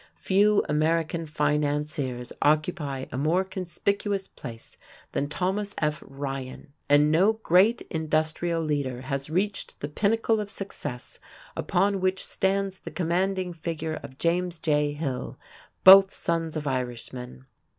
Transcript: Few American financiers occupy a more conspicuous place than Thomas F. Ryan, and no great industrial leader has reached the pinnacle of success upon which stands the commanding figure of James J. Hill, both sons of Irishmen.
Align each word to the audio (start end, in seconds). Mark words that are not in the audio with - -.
Few 0.17 0.65
American 0.67 1.27
financiers 1.27 2.33
occupy 2.41 3.05
a 3.11 3.19
more 3.19 3.43
conspicuous 3.43 4.27
place 4.27 4.75
than 5.11 5.27
Thomas 5.27 5.75
F. 5.77 6.01
Ryan, 6.03 6.73
and 6.89 7.11
no 7.11 7.33
great 7.33 7.81
industrial 7.83 8.63
leader 8.63 9.01
has 9.01 9.29
reached 9.29 9.79
the 9.79 9.87
pinnacle 9.87 10.39
of 10.39 10.49
success 10.49 11.19
upon 11.55 12.01
which 12.01 12.25
stands 12.25 12.79
the 12.79 12.89
commanding 12.89 13.53
figure 13.53 13.99
of 14.01 14.17
James 14.17 14.57
J. 14.57 14.93
Hill, 14.93 15.37
both 15.83 16.11
sons 16.11 16.57
of 16.57 16.65
Irishmen. 16.65 17.45